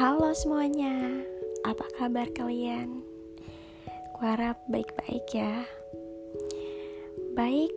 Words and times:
Halo 0.00 0.32
semuanya, 0.32 0.96
apa 1.60 1.84
kabar 2.00 2.24
kalian? 2.32 3.04
Kuharap 4.16 4.56
baik-baik 4.72 5.28
ya. 5.28 5.68
Baik, 7.36 7.68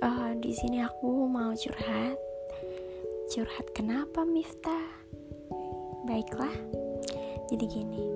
uh, 0.00 0.32
di 0.40 0.56
sini 0.56 0.80
aku 0.80 1.28
mau 1.28 1.52
curhat. 1.52 2.16
Curhat 3.28 3.76
kenapa 3.76 4.24
Miftah? 4.24 4.88
Baiklah, 6.08 6.56
jadi 7.52 7.68
gini. 7.68 8.08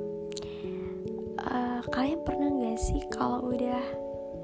Uh, 1.45 1.84
kalian 1.92 2.24
pernah 2.24 2.48
gak 2.64 2.80
sih 2.80 3.04
kalau 3.12 3.52
udah 3.52 3.84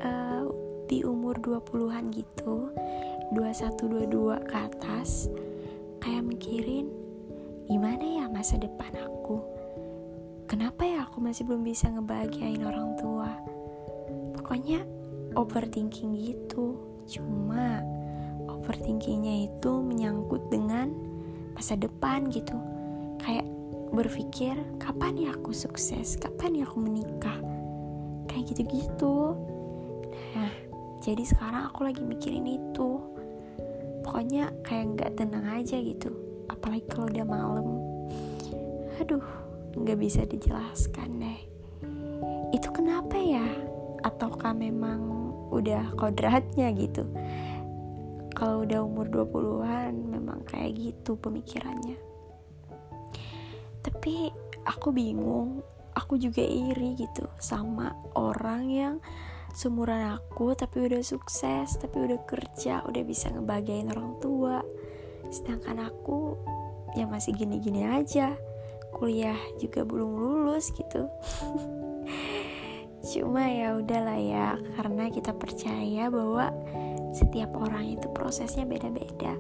uh, 0.05 0.45
di 0.93 1.01
umur 1.09 1.41
20-an 1.41 2.13
gitu, 2.13 2.69
21 3.33 4.13
22 4.13 4.45
ke 4.45 4.57
atas, 4.61 5.33
kayak 6.05 6.21
mikirin 6.21 7.06
masa 8.47 8.63
depan 8.63 8.95
aku. 9.03 9.43
Kenapa 10.47 10.87
ya 10.87 11.03
aku 11.03 11.19
masih 11.19 11.43
belum 11.51 11.67
bisa 11.67 11.91
ngebahagiain 11.91 12.63
orang 12.63 12.95
tua? 12.95 13.35
Pokoknya 14.39 14.87
overthinking 15.35 16.15
gitu. 16.15 16.79
Cuma 17.11 17.83
overthinkingnya 18.47 19.51
itu 19.51 19.83
menyangkut 19.83 20.47
dengan 20.47 20.95
masa 21.59 21.75
depan 21.75 22.31
gitu. 22.31 22.55
Kayak 23.19 23.51
berpikir 23.91 24.55
kapan 24.79 25.27
ya 25.27 25.35
aku 25.35 25.51
sukses? 25.51 26.15
Kapan 26.15 26.63
ya 26.63 26.71
aku 26.71 26.79
menikah? 26.87 27.43
Kayak 28.31 28.55
gitu-gitu. 28.55 29.35
Nah 30.39 30.55
jadi 31.03 31.27
sekarang 31.27 31.67
aku 31.75 31.83
lagi 31.83 31.99
mikirin 31.99 32.47
itu. 32.47 33.03
Pokoknya 34.07 34.55
kayak 34.63 34.95
nggak 34.95 35.11
tenang 35.19 35.51
aja 35.51 35.83
gitu. 35.83 36.15
Apalagi 36.47 36.87
kalau 36.87 37.11
udah 37.11 37.27
malam 37.27 37.96
aduh 38.99 39.25
nggak 39.77 39.99
bisa 40.01 40.25
dijelaskan 40.25 41.21
deh 41.21 41.57
itu 42.55 42.69
kenapa 42.71 43.19
ya? 43.19 43.45
Ataukah 44.07 44.55
memang 44.55 45.01
udah 45.51 45.93
kodratnya 45.99 46.71
gitu? 46.73 47.05
Kalau 48.37 48.65
udah 48.65 48.81
umur 48.85 49.09
20-an 49.09 49.93
memang 50.09 50.45
kayak 50.49 50.77
gitu 50.77 51.21
pemikirannya. 51.21 52.01
Tapi 53.85 54.31
aku 54.67 54.89
bingung 54.93 55.63
aku 55.97 56.21
juga 56.21 56.45
iri 56.45 56.97
gitu 56.97 57.29
sama 57.41 57.93
orang 58.17 58.63
yang 58.69 58.95
seumuran 59.57 60.13
aku 60.13 60.53
tapi 60.53 60.85
udah 60.85 61.01
sukses 61.01 61.81
tapi 61.81 62.05
udah 62.05 62.21
kerja 62.29 62.85
udah 62.85 63.03
bisa 63.05 63.33
ngebahagiain 63.33 63.93
orang 63.93 64.21
tua. 64.21 64.61
Sedangkan 65.33 65.83
aku 65.83 66.37
ya 66.95 67.09
masih 67.09 67.35
gini-gini 67.35 67.85
aja 67.85 68.37
kuliah 68.97 69.37
juga 69.61 69.85
belum 69.85 70.17
lulus 70.17 70.73
gitu. 70.73 71.05
Cuma 73.13 73.45
ya 73.47 73.77
udahlah 73.77 74.19
ya 74.19 74.49
karena 74.81 75.13
kita 75.13 75.37
percaya 75.37 76.09
bahwa 76.09 76.51
setiap 77.13 77.53
orang 77.55 77.95
itu 77.95 78.09
prosesnya 78.11 78.65
beda-beda. 78.65 79.37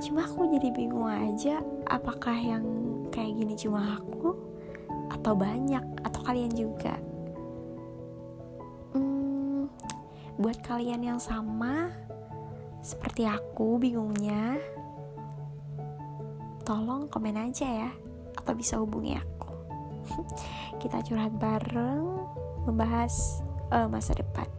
Cuma 0.00 0.24
aku 0.24 0.46
jadi 0.56 0.70
bingung 0.72 1.10
aja 1.10 1.60
apakah 1.90 2.36
yang 2.36 2.64
kayak 3.10 3.32
gini 3.36 3.54
cuma 3.58 3.98
aku 4.00 4.38
atau 5.12 5.32
banyak 5.36 5.82
atau 6.06 6.20
kalian 6.24 6.52
juga? 6.56 6.96
Hmm, 8.96 9.68
buat 10.40 10.56
kalian 10.64 11.02
yang 11.04 11.20
sama 11.20 11.92
seperti 12.80 13.26
aku 13.26 13.82
bingungnya, 13.82 14.62
tolong 16.66 17.06
komen 17.06 17.38
aja 17.38 17.86
ya, 17.86 17.90
atau 18.34 18.52
bisa 18.58 18.82
hubungi 18.82 19.14
aku. 19.14 19.50
Kita 20.82 20.98
curhat 21.06 21.38
bareng, 21.38 22.26
membahas 22.66 23.40
uh, 23.70 23.86
masa 23.86 24.18
depan. 24.18 24.50